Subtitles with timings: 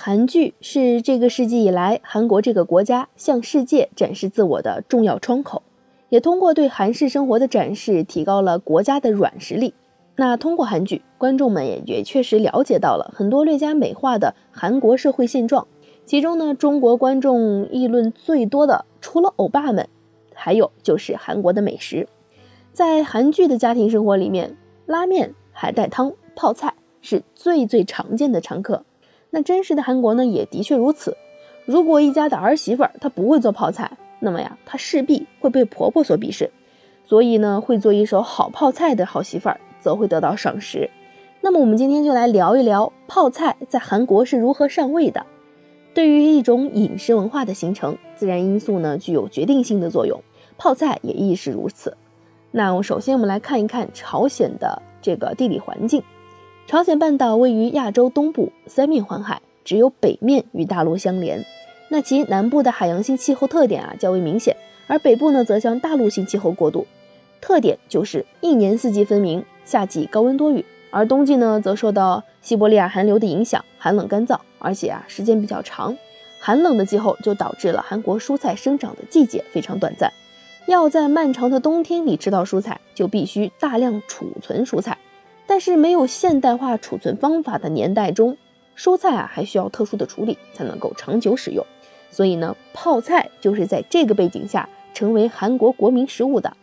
[0.00, 5.64] 韩剧是这个世纪以来韩国这个国家向世界展示自我的重要窗口，
[6.08, 9.74] 也通过对韩式生活的展示，提高了国家的软实力。
[10.14, 15.66] 那通过韩剧，观众们也也确实了解到了很多略加美化的韩国社会现状。
[16.04, 19.88] 其中呢，中国观众议论最多的，除了欧巴们，
[20.32, 22.06] 还有就是韩国的美食。
[22.72, 24.56] 在韩剧的家庭生活里面，
[24.86, 28.84] 拉面、海带汤、泡菜是最最常见的常客。
[29.30, 31.16] 那真实的韩国呢，也的确如此。
[31.66, 36.50] 如果一家的儿媳妇儿她不会做泡菜，那么呀，她势必会被婆婆所鄙视。
[37.04, 40.90] 所以呢，会做一手好泡菜的好媳妇儿，则会得到赏识。
[41.40, 45.24] 那么我们今天就来聊一聊泡菜在韩国是如何上位的。
[45.94, 50.22] 对于一种饮食文化的形成，自然因素呢具有决定性的作用，
[50.56, 51.96] 泡菜也亦是如此。
[52.50, 56.02] 那我首先我们来看一看朝鲜的这个地理环境。
[56.68, 61.42] 朝鲜半岛位于亚洲东部，三面环海，只有北面与大陆相连。
[61.88, 64.54] 那其南部的海洋性气候特点啊较为明显，
[64.86, 66.86] 而北部呢则向大陆性气候过渡。
[67.40, 75.96] 特点就是一年四季分明，夏季高温多雨，而冬季呢则受到西伯利亚寒流的影响，寒冷干燥，而且啊时间比较长。
[76.38, 80.12] 寒冷的气候就导致了韩国蔬菜生长的季节非常短暂。
[80.66, 84.98] 要在漫长的冬天里吃到蔬菜，就必须大量储存蔬菜。
[85.48, 88.36] 但是没有现代化储存方法的年代中，
[88.76, 91.64] 蔬菜啊还需要特殊的处理才能够长久使用，
[92.10, 96.54] 所以呢，泡菜就是在这个背景下成为韩国国民食物的。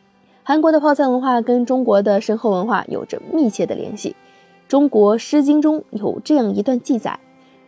[0.43, 4.15] 韩国的泡菜文化跟中国的深厚文化有着密切的联系。
[4.67, 7.19] 中国《诗经》中有这样一段记载：“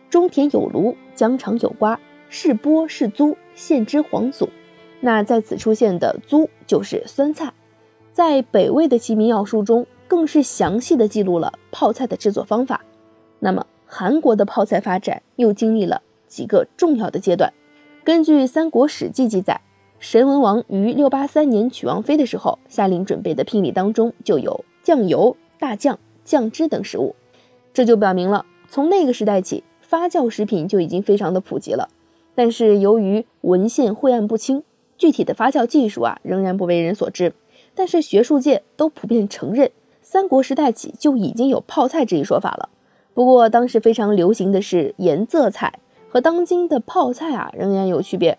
[0.08, 4.48] 中田有庐，疆场有瓜，是播是租，献之皇祖。”
[5.00, 7.52] 那在此出现的“租”就是酸菜，
[8.12, 9.84] 在北魏的《齐民要术》中。
[10.08, 12.84] 更是详细的记录了泡菜的制作方法。
[13.38, 17.52] 那么，韩国的泡菜发展又经历了几个重要的阶段。
[18.02, 19.60] 根据《三国史记》记载，
[20.00, 27.14] 神文王于六八三年娶王妃的时候，下令准备的聘礼当中就有酱油、大酱、酱汁等食物。
[27.74, 31.90] 这就表明了，从那个时代起，发酵食品就已经非常的普及了。
[32.34, 34.62] 但是，由于文献晦暗不清，
[34.96, 37.34] 具体的发酵技术啊，仍然不为人所知。
[37.74, 39.70] 但是，学术界都普遍承认。
[40.10, 42.70] 三国时代起就已经有泡菜这一说法了，
[43.12, 48.38] 不过当时非常流行的是盐渍菜，和当今的泡菜啊仍然有区别。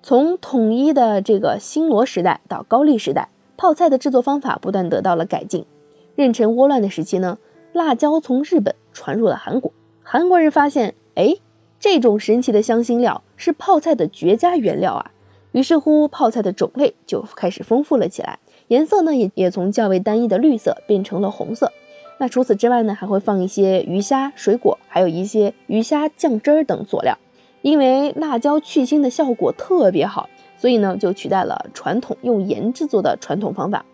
[0.00, 5.66] 从统一的这个新罗时代到高丽时代，泡菜的制作方法不断得到了改进。
[6.14, 7.38] 壬辰倭乱的时期呢，
[7.72, 9.72] 辣椒从日本传入了韩国，
[10.04, 11.34] 韩国人发现，哎，
[11.80, 15.10] 这种神奇的香辛料是泡菜的绝佳原料啊，
[15.50, 18.38] 于是乎泡菜的种类就开始丰富了起来。
[18.68, 21.72] 颜色呢，也也从较为单一的绿色变成了红色。
[22.18, 27.16] 那除此之外呢，还会放一些鱼虾、水果，还有一些鱼虾酱汁儿等佐料。
[27.62, 33.84] 因为辣椒去腥的效果特别好，所以呢，就取代了传统用盐制作的传统方法。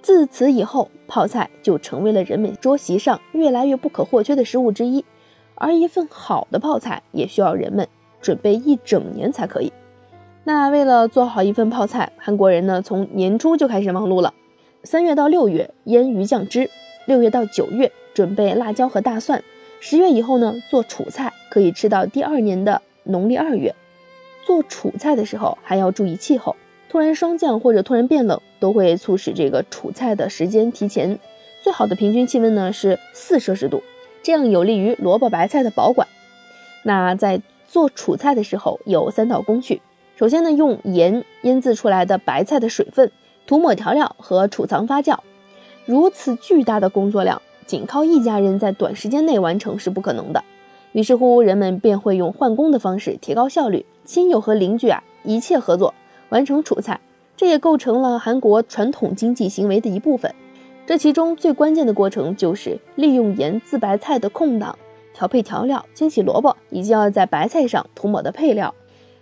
[0.00, 5.04] 自此以后，泡菜就成为了人们桌席上越来越不可或缺的食物之一。
[5.54, 7.88] 而一份好的泡菜，也需要人们
[8.20, 9.72] 准备一整年才可以。
[10.46, 14.34] 那为了做好一份泡菜，韩国人呢从年初就开始忙碌了。
[14.82, 16.68] 三月到六月腌鱼酱汁，
[17.06, 19.42] 六月到九月准备辣椒和大蒜，
[19.80, 23.74] 十月以后呢做储菜，可以吃到第二年的农历二月。
[24.44, 26.54] 做储菜的时候还要注意气候，
[26.90, 31.18] 突然霜降或者突然变冷，都会促使这个储菜的时间提前。
[31.62, 33.82] 最好的平均气温呢是四摄氏度，
[34.22, 36.06] 这样有利于萝卜白菜的保管。
[36.82, 39.80] 那在做储菜的时候有三道工序。
[40.16, 43.10] 首先呢，用盐腌制出来的白菜的水分
[43.46, 45.18] 涂抹调料和储藏发酵。
[45.86, 50.44] 如此巨大的工作量，仅靠一家人在短时间内完成是不可能的。
[50.92, 55.92] 于是乎，人们便会用换工的方式提高效率，亲友和邻居啊一切合作
[56.28, 57.00] 完成储菜。
[57.36, 60.32] 这也构成了韩国传统经济行为的一部分。
[60.86, 64.78] 这其中最关键的过程就是利用盐渍白菜的空档，
[65.12, 68.72] 调配调料，清洗萝卜以及要在白菜上涂抹的配料。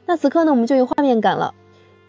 [0.07, 1.55] 那此刻呢，我们就有画面感了。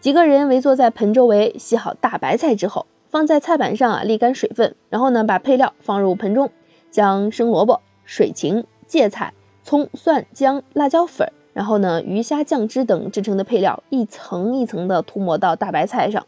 [0.00, 6.50] 几个人围坐在盆周围，洗好大白菜之后，放在菜板上啊，沥干水分，然后呢，把配料放入盆中，
[6.90, 9.32] 将生萝卜、水芹、芥菜、
[9.62, 16.26] 葱、蒜、姜、辣椒粉，然后呢，鱼虾酱汁等制成的配料一层一层的涂抹到大白菜上。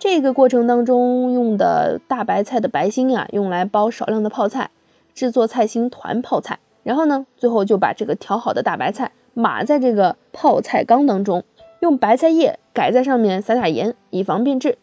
[0.00, 4.70] 这个过程当中用的大白菜的白心啊，用来包少量的泡菜，
[5.14, 6.58] 制作菜心团泡菜。
[6.82, 9.12] 然后呢，最后就把这个调好的大白菜。
[9.34, 11.44] 码在这个泡菜缸当中，
[11.80, 14.78] 用白菜叶盖在上面，撒撒盐，以防变质。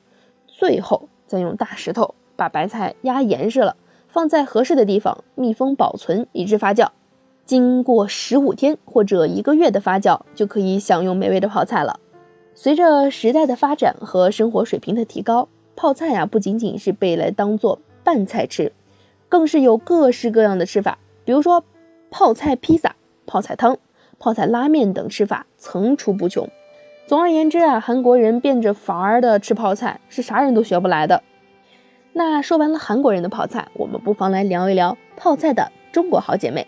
[0.48, 3.76] 最后再用大石头把白菜压严实了，
[4.08, 6.90] 放在合适的地方密封保存，以致发酵。
[7.46, 12.00] 经过十五天或者一个月的发酵，就可以享用美味的泡菜了。
[12.54, 18.74] 随着时代的发展和生活水平的提高，泡菜呀不仅仅是被来当做拌菜吃，
[19.30, 21.64] 更是有各式各样的吃法，比如说
[22.12, 22.96] 泡菜披萨、
[23.26, 23.78] 泡菜汤、
[24.20, 26.48] 泡菜拉面等吃法层出不穷。
[27.08, 31.24] 总而言之啊，韩国人变着法儿的吃泡菜，是啥人都学不来的。
[32.14, 36.68] 那说完了韩国人的泡菜，我们不妨来聊一聊泡菜的中国好姐妹。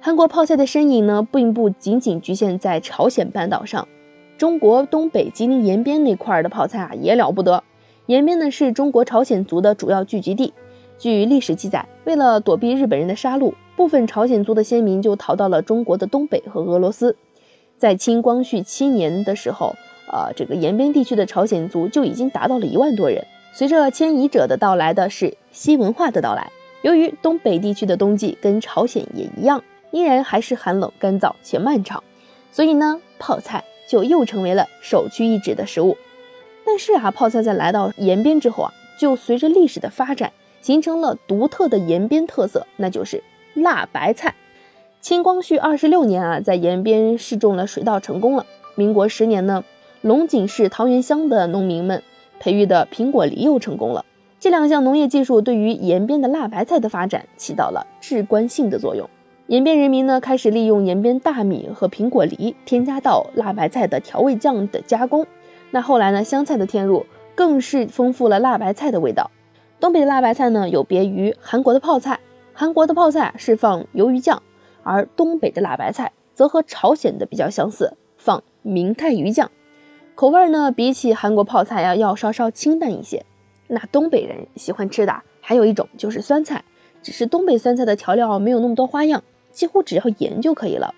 [0.00, 3.88] 韩国泡菜的身影呢，并不仅仅局限在朝鲜半岛上，
[4.38, 7.64] 中国东北吉林延边那块儿的泡菜啊也了不得。
[8.06, 10.54] 延边呢是中国朝鲜族的主要聚集地。
[10.98, 17.14] 据历史记载，为了躲避日本人的杀戮，部分朝鲜族的先民就逃到了中国的东北和俄罗斯。
[17.78, 19.74] 在清光绪七年的时候，
[20.10, 23.24] 呃，这个延边地区的朝鲜族就已经达到了一万多人。
[23.52, 26.50] 随着迁移者的到来的是西文化的到来。
[26.82, 29.62] 由于东北地区的冬季跟朝鲜也一样。
[29.92, 32.02] 依然还是寒冷、干燥且漫长，
[32.52, 35.96] 所以呢，泡菜就又成为了首屈一指的食物。
[36.66, 43.22] 但是啊，泡菜在来到延边之后啊，就随着历史的发展，形成了独特的延边特色，那就是
[43.56, 44.36] 辣白菜。
[45.00, 48.46] 清光绪二十六年啊，在延边试种了水稻成功了。
[48.76, 49.64] 民国十年呢，
[50.02, 52.02] 龙井市桃源乡的农民们
[52.38, 54.04] 培育的苹果梨又成功了。
[54.38, 59.08] 这两项农业技术对于延边的辣白菜的发展起到了至关性的作用。
[59.46, 65.26] 延边人民呢，开始利用延边大米和苹果梨添加到辣白菜的调味酱的加工。
[65.70, 69.30] 那后来呢，香菜的添入更是丰富了辣白菜的味道。
[69.78, 72.18] 东北的辣白菜呢，有别于韩国的泡菜。
[72.58, 74.42] 韩国的泡菜是放鱿鱼酱，
[74.82, 79.50] 而东北的辣白菜则和朝鲜的比较相似，放明太鱼酱。
[80.14, 83.26] 口味呢，比起韩国泡菜呀，要稍稍清淡一些。
[83.66, 86.64] 那东北人喜欢吃的还有一种就是酸菜，
[87.02, 89.22] 只是东北酸菜的调料没有那么多花样。
[89.52, 90.94] 几乎只要盐就可以了，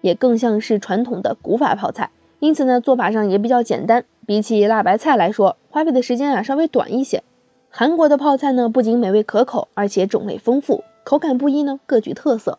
[0.00, 2.10] 也更像是传统的古法泡菜，
[2.40, 4.04] 因此呢，做法上也比较简单。
[4.26, 7.22] 比起辣白菜来说，花费的时间啊稍微短一些。
[7.70, 12.58] 韩国的泡菜呢，不仅美味可口，而且种类丰富，口感不一呢，各具特色。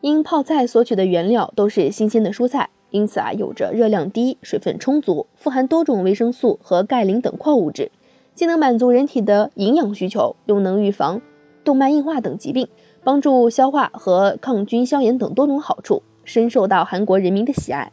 [0.00, 7.90] 因泡菜所取的原料都是新鲜的蔬菜，因此啊，有着热量低、水分充足、富含多种维生素和钙磷等矿物质，
[8.34, 11.20] 既能满足人体的营养需求，又能预防
[11.64, 12.68] 动脉硬化等疾病。
[13.02, 17.92] 帮助消化和抗菌消炎等多种好处，深受到韩国人民的喜爱。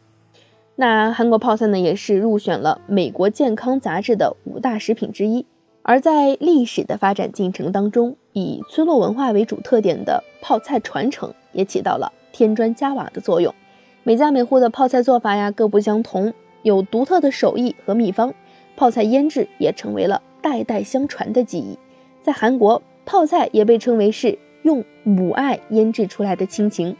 [0.76, 5.46] 那韩国泡菜呢，也是入选了美国健康杂志的五大食品之一。
[5.88, 13.54] 而在历史的发展进程当中，以村落文化为主特点的泡菜传承，也起到了添砖加瓦的作用。
[14.02, 18.34] 每家每户的泡菜做法呀各不相同，有独特的手艺和秘方。
[18.76, 21.78] 泡菜腌制也成为了代代相传的技艺。
[22.22, 24.38] 在韩国，泡菜也被称为是。
[24.64, 26.94] 用母爱腌制出来的亲情，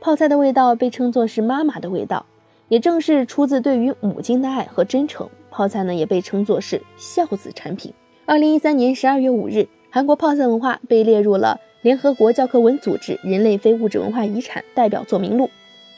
[0.00, 2.26] 泡菜的味道被称作是妈妈的味道，
[2.68, 5.28] 也正是出自对于母亲的爱和真诚。
[5.50, 7.92] 泡菜呢也被称作是孝子产品。
[8.28, 15.48] 二零一三年十二月五日，韩国泡菜文化被列入了联合国教科文组织人类非物质文化遗产代表作名录。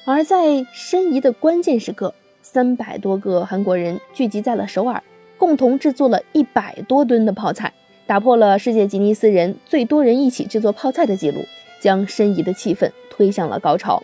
[0.04, 5.02] 而在申遗的关键时刻，三百多个韩国人聚集在了首尔，
[5.38, 7.72] 共同制作了一百多吨的泡菜。
[8.06, 11.40] 打破了世界吉尼斯人最多人一起制作泡菜的记录，
[11.80, 14.00] 将申遗的气氛推向了高潮。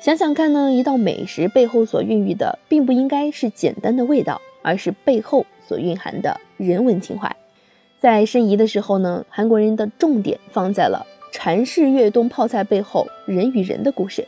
[0.00, 7.36] 想想看呢，一道美食背后所孕育的，并不应该是简单的味道，而是背后所蕴含的人文情怀。
[7.98, 14.26] 在申遗的时候呢，韩国人的重点放在了禅式越冬泡菜背后人与人的故事。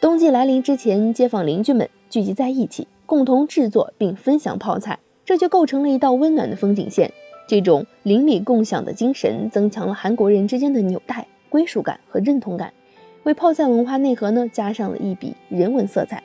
[0.00, 7.10] 冬季来临之前，街坊邻居们聚集在一起，共同制作并分享泡菜，这就构成了一道温暖的风景线。
[7.48, 12.72] 这种邻里共享的精神，增强了韩国人之间的纽带、归属感和认同感，
[13.22, 16.22] 为泡菜文化内核呢加上了一笔人文色彩。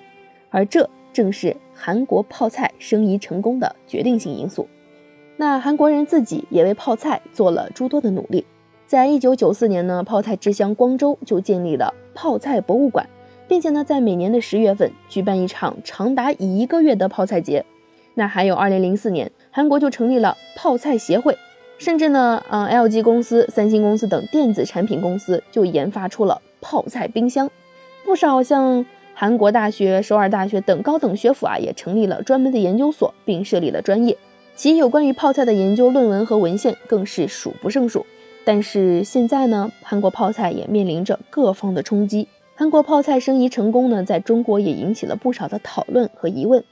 [0.49, 4.67] 而这正是韩国泡菜生意成功的决定性因素。
[5.41, 8.45] 那韩国人自己也为泡菜做了诸多的努力。
[8.85, 13.09] 在一九九四年呢，泡菜之乡光州就建立了泡菜博物馆，
[13.47, 17.65] 并且呢，在每年的十月份举办一场长达一个月的泡菜节。
[18.13, 19.31] 那还有二零零四年。
[19.49, 21.35] 韩国就成立了泡菜协会，
[21.79, 27.49] 甚至呢，嗯，LG 公司、三星公司等电子产品公司就研发出了泡菜冰箱。
[28.05, 34.15] 不少像韩国大学、首尔大学等高等学府啊，也成立了专门的研究所，并设立了专业，
[34.55, 38.05] 其有关于泡菜的研究论文和文献更是数不胜数。
[38.43, 42.27] 但是现在呢，韩国泡菜也面临着各方的冲击。
[42.55, 46.63] 韩国泡菜生意成功呢，在中国也引起了不少的讨论和疑问。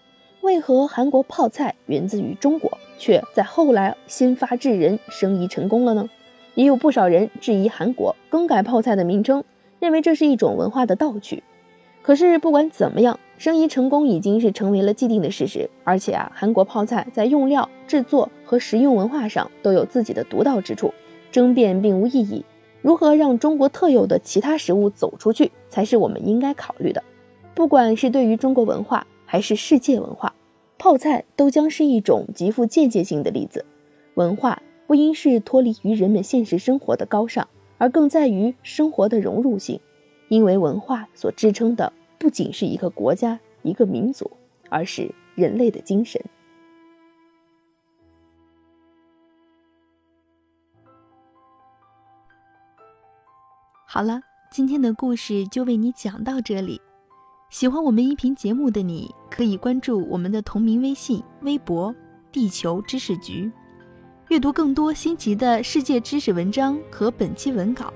[0.42, 6.10] 为何韩国泡菜源自于中国，却在后来先发制人，生意成功了呢？
[6.56, 9.44] 也有不少人质疑韩国更改泡菜的名称，
[9.80, 11.44] 认为这是一种文化的盗取。
[12.02, 15.70] 可是不管怎么样，生意成功已经是成为了既定的事实。
[15.86, 20.94] 而且啊，韩国泡菜在用料、制作和食用文化上都有自己的独到之处，
[21.32, 22.44] 争辩并无意义。
[22.82, 27.02] 如何让中国特有的其他食物走出去，才是我们应该考虑的。
[27.56, 30.34] 不管是对于中国文化，还是世界文化，
[30.78, 33.66] 泡菜都将是一种极富间接性的例子。
[34.16, 39.80] 文化不应是脱离于人们现实生活的高尚，而更在于生活的融入性。
[40.28, 44.30] 因为文化所支撑的不仅是一个国家、一个民族，
[44.70, 46.22] 而是人类的精神。
[53.88, 54.22] 好了，
[54.52, 56.80] 今天的故事就为你讲到这里。
[57.50, 61.96] 喜欢我们音频节目的你，可以关注我们的同名微信、微博
[62.32, 63.52] “地球知识局”，
[64.30, 67.92] 阅读更多新奇的世界知识文章和本期文稿。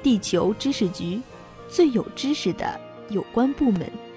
[0.00, 1.20] 地球知识局，
[1.68, 2.80] 最有知识的
[3.12, 4.11] 有关部门。